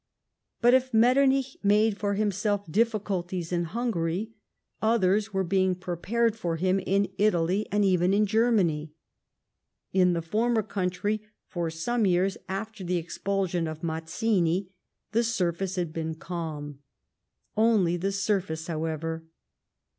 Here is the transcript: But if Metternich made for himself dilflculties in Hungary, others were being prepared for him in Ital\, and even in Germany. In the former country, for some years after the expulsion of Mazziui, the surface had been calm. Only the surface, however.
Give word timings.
But 0.61 0.73
if 0.73 0.95
Metternich 0.95 1.57
made 1.61 1.95
for 1.95 2.15
himself 2.15 2.65
dilflculties 2.65 3.51
in 3.51 3.65
Hungary, 3.65 4.31
others 4.81 5.31
were 5.31 5.43
being 5.43 5.75
prepared 5.75 6.35
for 6.35 6.55
him 6.55 6.79
in 6.79 7.09
Ital\, 7.19 7.65
and 7.71 7.85
even 7.85 8.11
in 8.11 8.25
Germany. 8.25 8.93
In 9.93 10.13
the 10.13 10.23
former 10.23 10.63
country, 10.63 11.21
for 11.45 11.69
some 11.69 12.07
years 12.07 12.35
after 12.49 12.83
the 12.83 12.97
expulsion 12.97 13.67
of 13.67 13.83
Mazziui, 13.83 14.69
the 15.11 15.23
surface 15.23 15.75
had 15.75 15.93
been 15.93 16.15
calm. 16.15 16.79
Only 17.55 17.95
the 17.95 18.11
surface, 18.11 18.65
however. 18.65 19.23